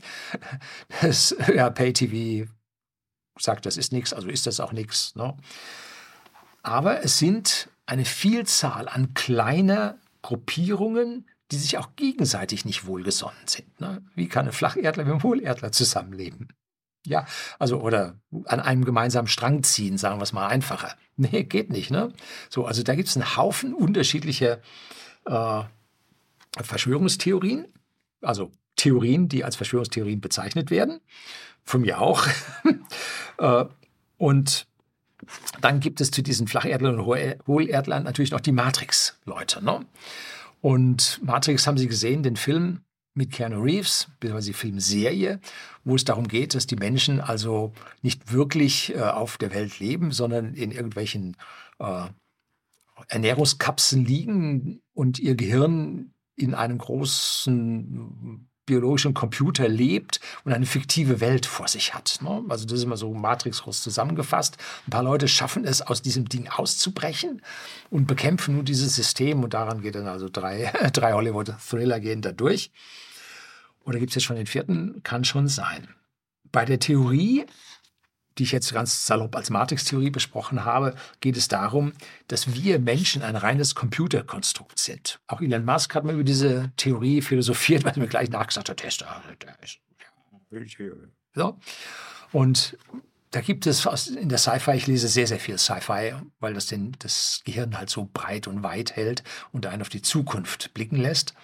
[1.00, 2.50] Das Pay-TV
[3.38, 5.14] sagt, das ist nichts, also ist das auch nichts.
[5.16, 5.36] Ne?
[6.62, 13.80] Aber es sind eine Vielzahl an kleiner Gruppierungen, die sich auch gegenseitig nicht wohlgesonnen sind.
[13.80, 14.02] Ne?
[14.14, 16.48] Wie kann ein Flacherdler mit einem Hohlerdler zusammenleben?
[17.06, 17.26] Ja,
[17.58, 20.94] also oder an einem gemeinsamen Strang ziehen, sagen wir es mal einfacher.
[21.16, 21.90] Nee, geht nicht.
[21.90, 22.12] Ne?
[22.50, 24.60] So, also da gibt es einen Haufen unterschiedlicher
[25.24, 25.62] äh,
[26.62, 27.66] Verschwörungstheorien,
[28.20, 31.00] also Theorien, die als Verschwörungstheorien bezeichnet werden,
[31.64, 32.26] von mir auch.
[33.38, 33.64] äh,
[34.18, 34.66] und
[35.60, 37.06] dann gibt es zu diesen Flacherdlern und
[37.46, 39.64] Hohlerdlern natürlich noch die Matrix-Leute.
[39.64, 39.84] Ne?
[40.60, 42.80] Und Matrix haben Sie gesehen, den Film
[43.14, 45.40] mit Keanu Reeves, beziehungsweise die Filmserie,
[45.84, 50.12] wo es darum geht, dass die Menschen also nicht wirklich äh, auf der Welt leben,
[50.12, 51.36] sondern in irgendwelchen
[51.78, 52.06] äh,
[53.08, 61.46] Ernährungskapseln liegen und ihr Gehirn in einem großen biologischen Computer lebt und eine fiktive Welt
[61.46, 62.18] vor sich hat.
[62.22, 62.44] Ne?
[62.48, 64.58] Also das ist immer so matrixgroß zusammengefasst.
[64.86, 67.42] Ein paar Leute schaffen es, aus diesem Ding auszubrechen
[67.90, 72.32] und bekämpfen nun dieses System und daran geht dann also drei, drei Hollywood-Thriller gehen da
[72.32, 72.70] durch.
[73.84, 75.02] Oder gibt es jetzt schon den vierten?
[75.02, 75.88] Kann schon sein.
[76.52, 77.46] Bei der Theorie,
[78.40, 81.92] die ich jetzt ganz salopp als Matrix-Theorie besprochen habe, geht es darum,
[82.28, 85.20] dass wir Menschen ein reines Computerkonstrukt sind.
[85.26, 88.78] Auch Elon Musk hat mal über diese Theorie philosophiert, weil er mir gleich nachgesagt hat,
[88.78, 89.78] Tester, der ist,
[91.34, 91.58] so.
[92.32, 92.78] Und
[93.30, 96.96] da gibt es in der Sci-Fi, ich lese sehr, sehr viel Sci-Fi, weil das den,
[96.98, 99.22] das Gehirn halt so breit und weit hält
[99.52, 101.34] und einen auf die Zukunft blicken lässt.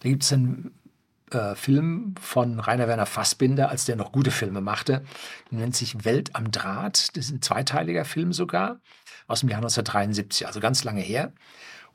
[0.00, 0.74] Da gibt es einen
[1.30, 5.04] äh, Film von Rainer Werner Fassbinder, als der noch gute Filme machte.
[5.50, 7.16] Der nennt sich Welt am Draht.
[7.16, 8.80] Das ist ein zweiteiliger Film sogar
[9.26, 11.32] aus dem Jahr 1973, also ganz lange her.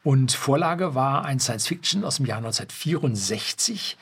[0.03, 3.97] Und Vorlage war ein Science-Fiction aus dem Jahr 1964.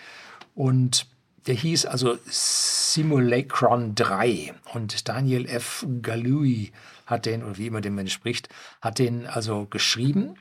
[0.55, 1.05] Und
[1.45, 5.85] der hieß also Simulacron 3 und Daniel F.
[6.01, 6.71] Galui
[7.05, 8.49] hat den, oder wie immer den Mensch spricht,
[8.81, 10.35] hat den also geschrieben.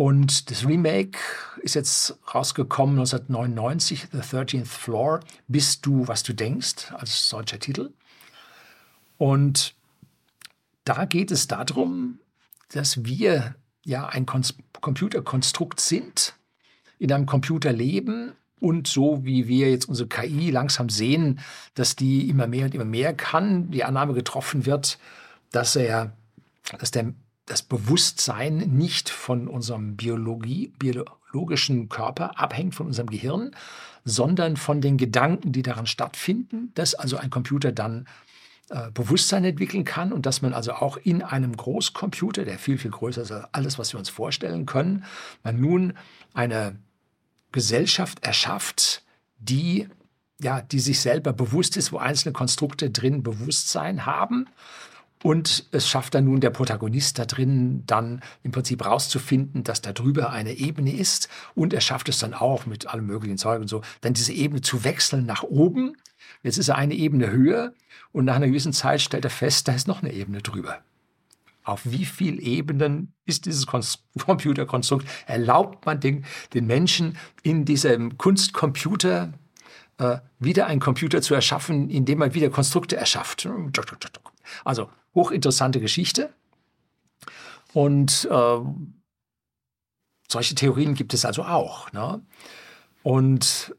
[0.00, 1.18] Und das Remake
[1.60, 7.92] ist jetzt rausgekommen 1999, The 13th Floor, Bist du, was du denkst, als deutscher Titel.
[9.18, 9.74] Und
[10.84, 12.18] da geht es darum,
[12.72, 16.34] dass wir ja ein Computerkonstrukt sind,
[16.98, 21.40] in einem Computer leben und so wie wir jetzt unsere KI langsam sehen,
[21.74, 24.98] dass die immer mehr und immer mehr kann, die Annahme getroffen wird,
[25.52, 26.16] dass er,
[26.78, 27.12] dass der,
[27.50, 33.50] das Bewusstsein nicht von unserem Biologie, biologischen Körper abhängt, von unserem Gehirn,
[34.04, 38.06] sondern von den Gedanken, die daran stattfinden, dass also ein Computer dann
[38.68, 42.92] äh, Bewusstsein entwickeln kann und dass man also auch in einem Großcomputer, der viel, viel
[42.92, 45.04] größer ist als alles, was wir uns vorstellen können,
[45.42, 45.94] man nun
[46.34, 46.76] eine
[47.50, 49.02] Gesellschaft erschafft,
[49.38, 49.88] die
[50.42, 54.46] ja, die sich selber bewusst ist, wo einzelne Konstrukte drin Bewusstsein haben.
[55.22, 59.92] Und es schafft dann nun der Protagonist da drin, dann im Prinzip rauszufinden, dass da
[59.92, 61.28] drüber eine Ebene ist.
[61.54, 64.62] Und er schafft es dann auch mit allem möglichen Zeug und so, dann diese Ebene
[64.62, 65.96] zu wechseln nach oben.
[66.42, 67.74] Jetzt ist er eine Ebene höher
[68.12, 70.80] und nach einer gewissen Zeit stellt er fest, da ist noch eine Ebene drüber
[71.70, 73.66] auf wie vielen Ebenen ist dieses
[74.18, 79.32] Computerkonstrukt, erlaubt man den, den Menschen in diesem Kunstcomputer
[79.98, 83.48] äh, wieder einen Computer zu erschaffen, indem man wieder Konstrukte erschafft.
[84.64, 86.32] Also hochinteressante Geschichte.
[87.72, 88.58] Und äh,
[90.28, 91.92] solche Theorien gibt es also auch.
[91.92, 92.20] Ne?
[93.02, 93.74] Und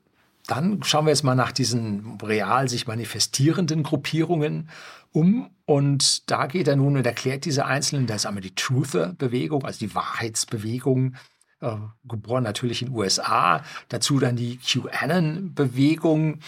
[0.48, 4.70] dann schauen wir jetzt mal nach diesen real sich manifestierenden Gruppierungen
[5.12, 5.50] um.
[5.66, 8.08] Und da geht er nun und erklärt diese einzelnen.
[8.08, 11.16] Da ist einmal die Truther-Bewegung, also die Wahrheitsbewegung,
[11.62, 13.64] äh, geboren natürlich in den USA.
[13.88, 16.40] Dazu dann die QAnon-Bewegung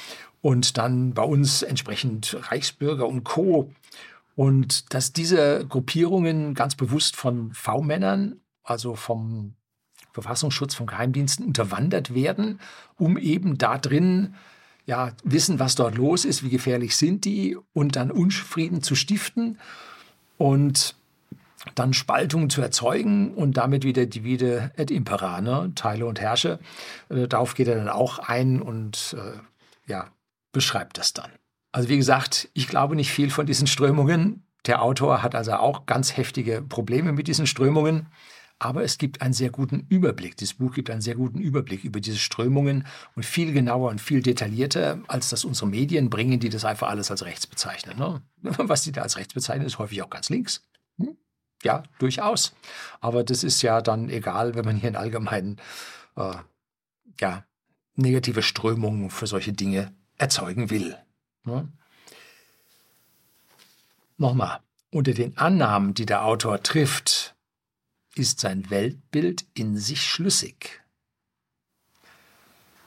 [0.42, 3.72] und dann bei uns entsprechend Reichsbürger und Co.
[4.36, 9.56] Und dass diese Gruppierungen ganz bewusst von V-Männern, also vom
[10.12, 12.60] Verfassungsschutz, von Geheimdiensten unterwandert werden,
[12.98, 14.36] um eben da drin
[14.86, 19.58] ja, wissen, was dort los ist, wie gefährlich sind die und dann Unfrieden zu stiften
[20.38, 20.96] und
[21.76, 25.72] dann Spaltungen zu erzeugen und damit wieder Divide et Impera, ne?
[25.76, 26.60] Teile und Herrsche.
[27.10, 29.40] Äh, darauf geht er dann auch ein und äh,
[29.90, 30.10] ja,
[30.52, 31.32] beschreibt das dann.
[31.74, 34.46] Also wie gesagt, ich glaube nicht viel von diesen Strömungen.
[34.68, 38.08] Der Autor hat also auch ganz heftige Probleme mit diesen Strömungen.
[38.60, 40.38] Aber es gibt einen sehr guten Überblick.
[40.38, 44.22] Dieses Buch gibt einen sehr guten Überblick über diese Strömungen und viel genauer und viel
[44.22, 47.98] detaillierter, als das unsere Medien bringen, die das einfach alles als rechts bezeichnen.
[47.98, 48.22] Ne?
[48.42, 50.62] Was die da als rechts bezeichnen, ist häufig auch ganz links.
[51.00, 51.18] Hm?
[51.64, 52.54] Ja, durchaus.
[53.02, 55.58] Aber das ist ja dann egal, wenn man hier in allgemeinen
[56.16, 56.36] äh,
[57.20, 57.44] ja,
[57.96, 60.96] negative Strömungen für solche Dinge erzeugen will.
[61.46, 61.72] Ne?
[64.18, 67.36] Nochmal, unter den Annahmen, die der Autor trifft,
[68.16, 70.84] ist sein Weltbild in sich schlüssig.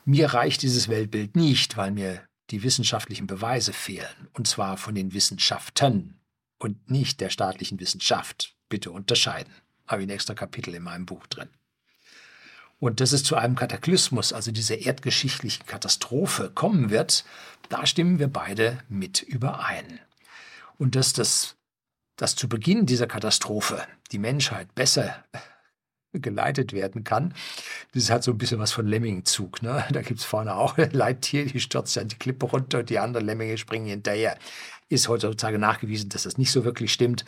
[0.05, 5.13] Mir reicht dieses Weltbild nicht, weil mir die wissenschaftlichen Beweise fehlen, und zwar von den
[5.13, 6.21] Wissenschaften
[6.59, 8.57] und nicht der staatlichen Wissenschaft.
[8.69, 9.53] Bitte unterscheiden.
[9.89, 11.49] Habe ich ein extra Kapitel in meinem Buch drin.
[12.79, 17.25] Und dass es zu einem Kataklysmus, also dieser erdgeschichtlichen Katastrophe, kommen wird,
[17.69, 20.01] da stimmen wir beide mit überein.
[20.79, 21.57] Und dass das
[22.17, 25.25] dass zu Beginn dieser Katastrophe die Menschheit besser
[26.13, 27.35] geleitet werden kann.
[27.93, 29.63] Das hat so ein bisschen was von Lemmingzug.
[29.63, 29.85] Ne?
[29.93, 32.99] Da gibt es vorne auch ein Leittier, die stürzt an die Klippe runter und die
[32.99, 34.39] anderen Lemminge springen hinterher.
[34.89, 37.25] Ist heutzutage nachgewiesen, dass das nicht so wirklich stimmt,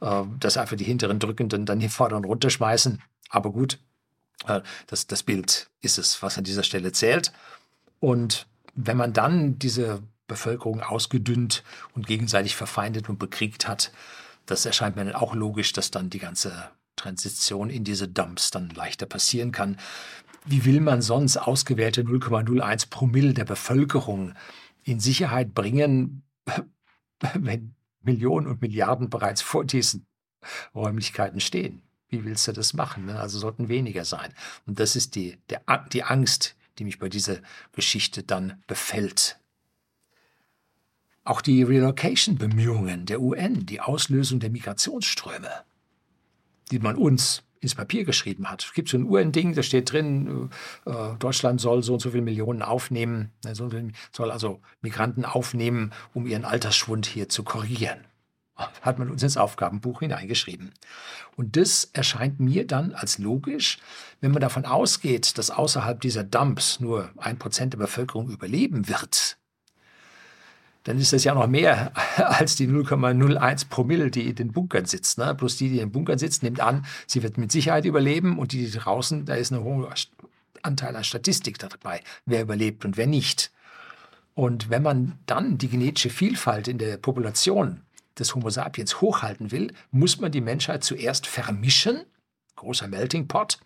[0.00, 3.00] äh, dass einfach die hinteren Drückenden dann die vorderen runterschmeißen.
[3.28, 3.78] Aber gut,
[4.86, 7.32] das, das Bild ist es, was an dieser Stelle zählt.
[8.00, 11.62] Und wenn man dann diese Bevölkerung ausgedünnt
[11.94, 13.92] und gegenseitig verfeindet und bekriegt hat,
[14.46, 18.70] das erscheint mir dann auch logisch, dass dann die ganze Transition in diese Dumps dann
[18.70, 19.78] leichter passieren kann.
[20.46, 24.34] wie will man sonst ausgewählte 0,01 Promille der Bevölkerung
[24.82, 26.22] in Sicherheit bringen,
[27.34, 30.06] wenn Millionen und Milliarden bereits vor diesen
[30.74, 31.82] Räumlichkeiten stehen?
[32.14, 33.06] Wie willst du das machen?
[33.06, 33.18] Ne?
[33.18, 34.32] Also sollten weniger sein.
[34.66, 37.38] Und das ist die, der, die Angst, die mich bei dieser
[37.72, 39.38] Geschichte dann befällt.
[41.24, 45.50] Auch die Relocation-Bemühungen der UN, die Auslösung der Migrationsströme,
[46.70, 48.62] die man uns ins Papier geschrieben hat.
[48.62, 50.50] Es gibt so ein UN-Ding, da steht drin,
[50.84, 53.54] äh, Deutschland soll so und so viele Millionen aufnehmen, ne,
[54.12, 58.04] soll also Migranten aufnehmen, um ihren Altersschwund hier zu korrigieren.
[58.56, 60.72] Hat man uns ins Aufgabenbuch hineingeschrieben.
[61.36, 63.78] Und das erscheint mir dann als logisch,
[64.20, 69.38] wenn man davon ausgeht, dass außerhalb dieser Dumps nur ein Prozent der Bevölkerung überleben wird,
[70.84, 75.18] dann ist das ja noch mehr als die 0,01 Promille, die in den Bunkern sitzt.
[75.18, 75.34] Ne?
[75.34, 78.52] Plus die, die in den Bunkern sitzt, nimmt an, sie wird mit Sicherheit überleben und
[78.52, 79.92] die, die draußen, da ist ein hoher
[80.62, 83.50] Anteil an Statistik dabei, wer überlebt und wer nicht.
[84.34, 87.82] Und wenn man dann die genetische Vielfalt in der Population
[88.18, 92.04] des Homo sapiens hochhalten will, muss man die Menschheit zuerst vermischen,
[92.56, 93.58] großer Melting Pot,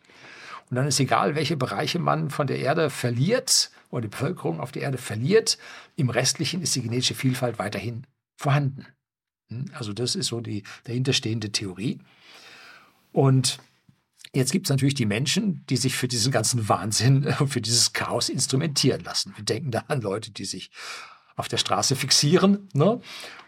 [0.70, 4.72] und dann ist egal, welche Bereiche man von der Erde verliert oder die Bevölkerung auf
[4.72, 5.58] der Erde verliert,
[5.96, 8.06] im restlichen ist die genetische Vielfalt weiterhin
[8.36, 8.86] vorhanden.
[9.48, 9.66] Hm?
[9.72, 12.00] Also das ist so die dahinterstehende Theorie.
[13.12, 13.58] Und
[14.34, 18.28] jetzt gibt es natürlich die Menschen, die sich für diesen ganzen Wahnsinn, für dieses Chaos
[18.28, 19.32] instrumentieren lassen.
[19.36, 20.70] Wir denken da an Leute, die sich
[21.36, 22.68] auf der Straße fixieren.
[22.74, 23.00] Ne?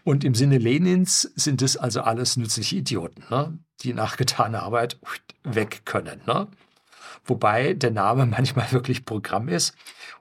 [0.05, 3.59] Und im Sinne Lenins sind es also alles nützliche Idioten, ne?
[3.83, 4.99] die nach getaner Arbeit
[5.45, 6.21] weg können.
[6.27, 6.49] Ne?
[7.25, 9.75] wobei der Name manchmal wirklich Programm ist.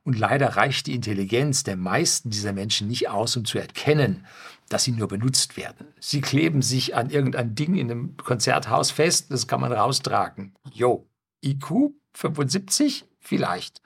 [0.03, 4.25] Und leider reicht die Intelligenz der meisten dieser Menschen nicht aus, um zu erkennen,
[4.69, 5.87] dass sie nur benutzt werden.
[5.99, 10.55] Sie kleben sich an irgendein Ding in einem Konzerthaus fest, das kann man raustragen.
[10.71, 11.07] Jo,
[11.43, 13.05] IQ 75?
[13.19, 13.81] Vielleicht.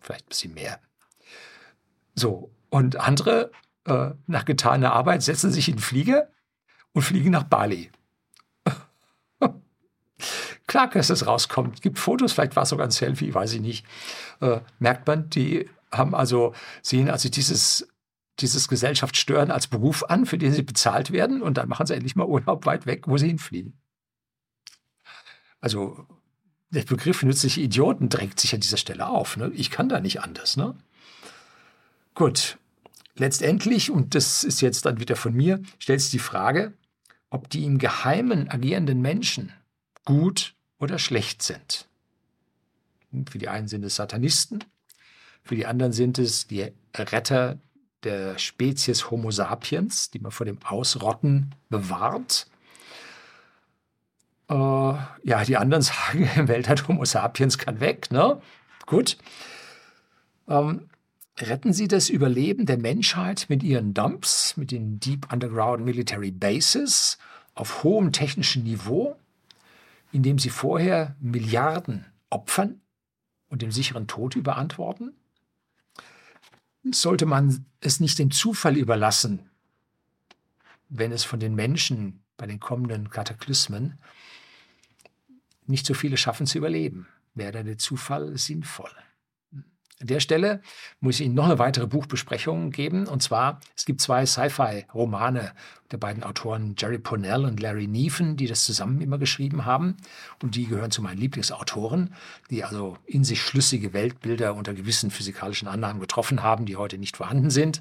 [0.00, 0.80] Vielleicht ein bisschen mehr.
[2.14, 3.50] So, und andere,
[3.86, 6.28] äh, nach getaner Arbeit, setzen sich in den Flieger
[6.92, 7.90] und fliegen nach Bali.
[10.66, 11.76] Klar, dass es rauskommt.
[11.76, 13.86] Es gibt Fotos, vielleicht war es sogar ein Selfie, weiß ich nicht.
[14.40, 17.88] Äh, merkt man, die haben also, sehen also dieses,
[18.40, 22.16] dieses Gesellschaftsstören als Beruf an, für den sie bezahlt werden und dann machen sie endlich
[22.16, 23.78] mal Urlaub weit weg, wo sie hinfliegen.
[25.60, 26.06] Also
[26.70, 29.36] der Begriff nützliche Idioten drängt sich an dieser Stelle auf.
[29.36, 29.50] Ne?
[29.54, 30.56] Ich kann da nicht anders.
[30.56, 30.76] Ne?
[32.14, 32.58] Gut,
[33.18, 36.72] letztendlich, und das ist jetzt dann wieder von mir, stellt sich die Frage,
[37.30, 39.52] ob die im Geheimen agierenden Menschen
[40.04, 41.88] gut oder schlecht sind.
[43.28, 44.64] Für die einen sind es Satanisten,
[45.42, 47.58] für die anderen sind es die Retter
[48.02, 52.46] der Spezies Homo sapiens, die man vor dem Ausrotten bewahrt.
[54.48, 58.40] Äh, ja, die anderen sagen, Welt Homo sapiens kann weg, ne?
[58.86, 59.16] Gut.
[60.48, 60.88] Ähm,
[61.38, 67.18] retten sie das Überleben der Menschheit mit ihren Dumps, mit den Deep Underground Military Bases
[67.54, 69.16] auf hohem technischen Niveau?
[70.12, 72.80] indem sie vorher Milliarden opfern
[73.48, 75.14] und dem sicheren Tod überantworten?
[76.90, 79.50] Sollte man es nicht dem Zufall überlassen,
[80.88, 83.98] wenn es von den Menschen bei den kommenden Kataklysmen
[85.66, 87.08] nicht so viele schaffen zu überleben?
[87.34, 88.90] Wäre der Zufall sinnvoll?
[89.98, 90.60] An der Stelle
[91.00, 93.06] muss ich Ihnen noch eine weitere Buchbesprechung geben.
[93.06, 95.52] Und zwar, es gibt zwei Sci-Fi-Romane
[95.90, 99.96] der beiden Autoren Jerry Pournell und Larry Neefen, die das zusammen immer geschrieben haben.
[100.42, 102.14] Und die gehören zu meinen Lieblingsautoren,
[102.50, 107.16] die also in sich schlüssige Weltbilder unter gewissen physikalischen Annahmen getroffen haben, die heute nicht
[107.16, 107.80] vorhanden sind.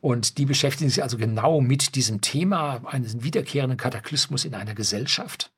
[0.00, 5.52] Und die beschäftigen sich also genau mit diesem Thema eines wiederkehrenden Kataklysmus in einer Gesellschaft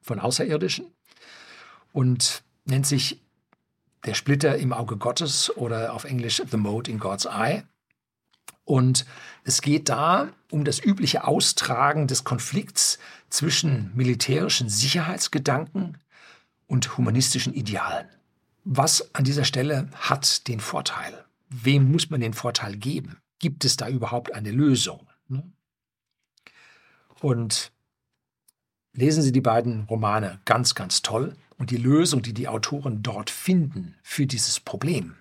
[0.00, 0.86] von Außerirdischen
[1.92, 3.23] und nennt sich
[4.04, 7.64] der Splitter im Auge Gottes oder auf Englisch The Mode in God's Eye.
[8.64, 9.04] Und
[9.44, 15.98] es geht da um das übliche Austragen des Konflikts zwischen militärischen Sicherheitsgedanken
[16.66, 18.08] und humanistischen Idealen.
[18.64, 21.24] Was an dieser Stelle hat den Vorteil?
[21.50, 23.18] Wem muss man den Vorteil geben?
[23.38, 25.06] Gibt es da überhaupt eine Lösung?
[25.28, 25.52] Ne?
[27.20, 27.72] Und
[28.92, 33.30] lesen Sie die beiden Romane ganz, ganz toll und die Lösung, die die Autoren dort
[33.30, 35.16] finden für dieses Problem,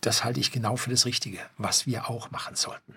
[0.00, 2.94] das halte ich genau für das Richtige, was wir auch machen sollten.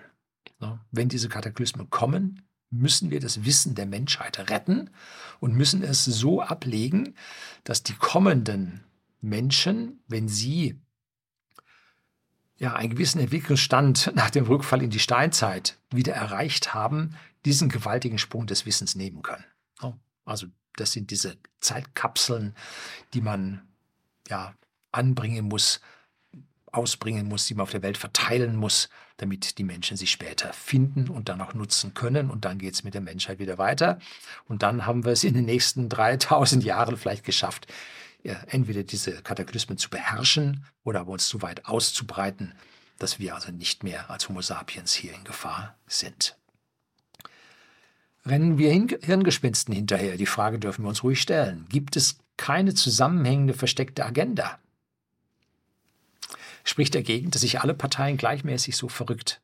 [0.90, 4.90] Wenn diese Kataklysmen kommen, müssen wir das Wissen der Menschheit retten
[5.38, 7.14] und müssen es so ablegen,
[7.62, 8.82] dass die kommenden
[9.20, 10.80] Menschen, wenn sie
[12.58, 18.18] ja, einen gewissen Entwicklungsstand nach dem Rückfall in die Steinzeit wieder erreicht haben, diesen gewaltigen
[18.18, 19.44] Sprung des Wissens nehmen können.
[20.24, 22.54] Also Das sind diese Zeitkapseln,
[23.14, 23.66] die man
[24.28, 24.54] ja
[24.92, 25.80] anbringen muss,
[26.72, 31.08] ausbringen muss, die man auf der Welt verteilen muss, damit die Menschen sie später finden
[31.08, 32.30] und dann auch nutzen können.
[32.30, 33.98] Und dann geht es mit der Menschheit wieder weiter.
[34.46, 37.66] Und dann haben wir es in den nächsten 3000 Jahren vielleicht geschafft,
[38.22, 42.54] entweder diese Kataklysmen zu beherrschen oder aber uns so weit auszubreiten,
[42.98, 46.36] dass wir also nicht mehr als Homo sapiens hier in Gefahr sind.
[48.26, 50.16] Rennen wir Hirngespinsten hinterher?
[50.16, 51.66] Die Frage dürfen wir uns ruhig stellen.
[51.68, 54.58] Gibt es keine zusammenhängende versteckte Agenda?
[56.64, 59.40] Spricht dagegen, dass sich alle Parteien gleichmäßig so verrückt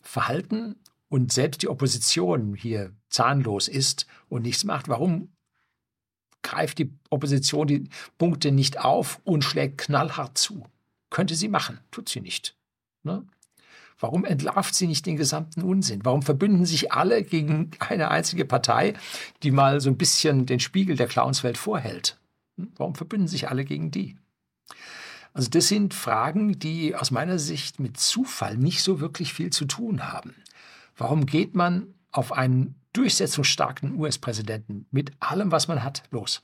[0.00, 0.76] verhalten
[1.08, 4.88] und selbst die Opposition hier zahnlos ist und nichts macht?
[4.88, 5.28] Warum
[6.42, 10.64] greift die Opposition die Punkte nicht auf und schlägt knallhart zu?
[11.10, 12.56] Könnte sie machen, tut sie nicht.
[13.02, 13.26] Ne?
[13.98, 16.04] Warum entlarvt sie nicht den gesamten Unsinn?
[16.04, 18.94] Warum verbünden sich alle gegen eine einzige Partei,
[19.42, 22.18] die mal so ein bisschen den Spiegel der Clownswelt vorhält?
[22.58, 22.72] Hm?
[22.76, 24.16] Warum verbünden sich alle gegen die?
[25.32, 29.66] Also das sind Fragen, die aus meiner Sicht mit Zufall nicht so wirklich viel zu
[29.66, 30.34] tun haben.
[30.96, 36.42] Warum geht man auf einen durchsetzungsstarken US-Präsidenten mit allem, was man hat, los?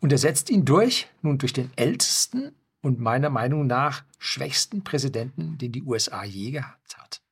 [0.00, 2.52] Und er setzt ihn durch, nun durch den ältesten
[2.82, 7.22] und meiner Meinung nach schwächsten Präsidenten, den die USA je gehabt hat.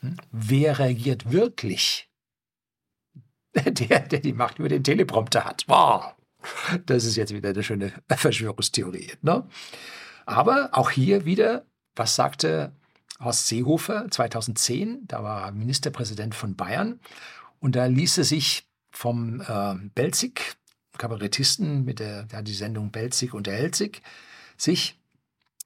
[0.00, 0.16] Hm?
[0.30, 2.08] Wer reagiert wirklich?
[3.54, 5.64] Der, der die Macht über den Teleprompter hat.
[5.66, 6.14] Wow.
[6.86, 9.12] Das ist jetzt wieder eine schöne Verschwörungstheorie.
[9.22, 9.48] Ne?
[10.26, 11.64] Aber auch hier wieder,
[11.96, 12.72] was sagte
[13.18, 15.08] Horst Seehofer 2010?
[15.08, 17.00] Da war Ministerpräsident von Bayern
[17.58, 20.57] und da ließ er sich vom äh, Belzig,
[20.98, 24.02] Kabarettisten mit der, der die Sendung Belzig und der Helzig,
[24.56, 24.98] sich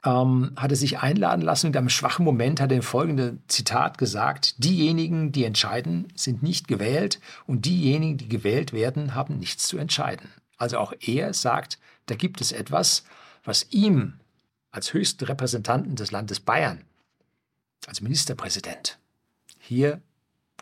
[0.05, 4.63] ähm, hat er sich einladen lassen und am schwachen Moment hat er folgende Zitat gesagt,
[4.63, 10.29] diejenigen, die entscheiden, sind nicht gewählt und diejenigen, die gewählt werden, haben nichts zu entscheiden.
[10.57, 13.05] Also auch er sagt, da gibt es etwas,
[13.45, 14.15] was ihm
[14.71, 16.83] als höchsten Repräsentanten des Landes Bayern,
[17.87, 18.99] als Ministerpräsident,
[19.59, 20.01] hier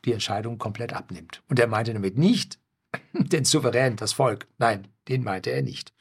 [0.04, 1.42] die Entscheidung komplett abnimmt.
[1.48, 2.58] Und er meinte damit nicht,
[3.12, 4.46] den Souverän, das Volk.
[4.58, 5.92] Nein, den meinte er nicht.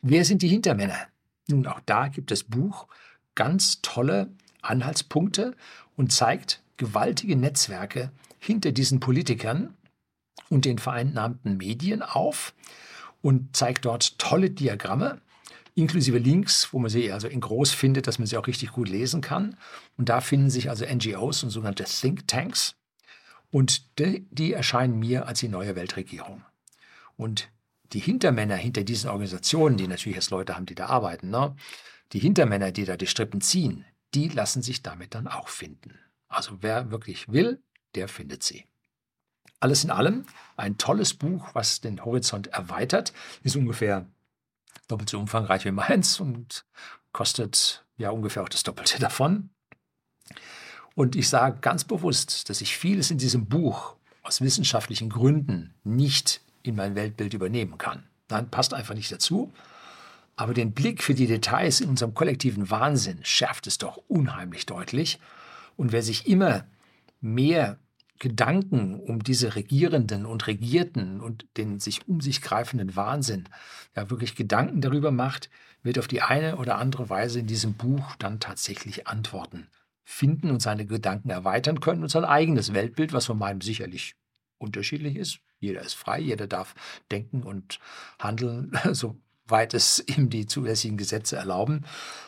[0.00, 1.06] Wer sind die Hintermänner?
[1.48, 2.86] Nun, auch da gibt das Buch
[3.34, 4.30] ganz tolle
[4.62, 5.54] Anhaltspunkte
[5.96, 9.74] und zeigt gewaltige Netzwerke hinter diesen Politikern
[10.48, 12.54] und den vereinnahmten Medien auf
[13.22, 15.20] und zeigt dort tolle Diagramme,
[15.74, 18.88] inklusive Links, wo man sie also in groß findet, dass man sie auch richtig gut
[18.88, 19.56] lesen kann.
[19.96, 22.74] Und da finden sich also NGOs und sogenannte Think Tanks.
[23.52, 26.42] Und die, die erscheinen mir als die neue Weltregierung.
[27.16, 27.50] Und
[27.92, 31.54] die Hintermänner hinter diesen Organisationen, die natürlich jetzt Leute haben, die da arbeiten, ne?
[32.12, 33.84] die Hintermänner, die da die Strippen ziehen,
[34.14, 35.98] die lassen sich damit dann auch finden.
[36.28, 37.62] Also wer wirklich will,
[37.94, 38.64] der findet sie.
[39.60, 40.24] Alles in allem
[40.56, 44.06] ein tolles Buch, was den Horizont erweitert, ist ungefähr
[44.88, 46.64] doppelt so umfangreich wie meins und
[47.12, 49.50] kostet ja ungefähr auch das Doppelte davon.
[50.94, 56.40] Und ich sage ganz bewusst, dass ich vieles in diesem Buch aus wissenschaftlichen Gründen nicht
[56.62, 58.04] in mein Weltbild übernehmen kann.
[58.28, 59.52] Nein, passt einfach nicht dazu.
[60.36, 65.18] Aber den Blick für die Details in unserem kollektiven Wahnsinn schärft es doch unheimlich deutlich.
[65.76, 66.64] Und wer sich immer
[67.20, 67.78] mehr
[68.18, 73.48] Gedanken um diese Regierenden und Regierten und den sich um sich greifenden Wahnsinn
[73.96, 75.50] ja wirklich Gedanken darüber macht,
[75.82, 79.66] wird auf die eine oder andere Weise in diesem Buch dann tatsächlich Antworten
[80.04, 84.14] finden und seine Gedanken erweitern können und sein eigenes Weltbild, was von meinem sicherlich
[84.58, 85.40] unterschiedlich ist.
[85.58, 86.74] Jeder ist frei, jeder darf
[87.10, 87.78] denken und
[88.18, 91.84] handeln, soweit es ihm die zulässigen Gesetze erlauben,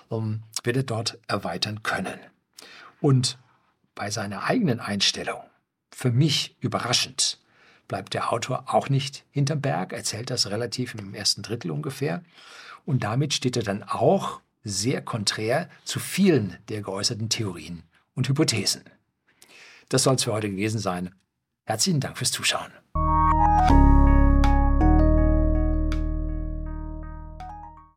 [0.08, 2.18] um, wird er dort erweitern können.
[3.00, 3.38] Und
[3.94, 5.42] bei seiner eigenen Einstellung,
[5.90, 7.40] für mich überraschend,
[7.86, 12.22] bleibt der Autor auch nicht hinterm Berg, erzählt das relativ im ersten Drittel ungefähr.
[12.86, 17.84] Und damit steht er dann auch sehr konträr zu vielen der geäußerten Theorien
[18.14, 18.82] und Hypothesen.
[19.88, 21.14] Das soll es für heute gewesen sein.
[21.64, 22.72] Herzlichen Dank fürs Zuschauen.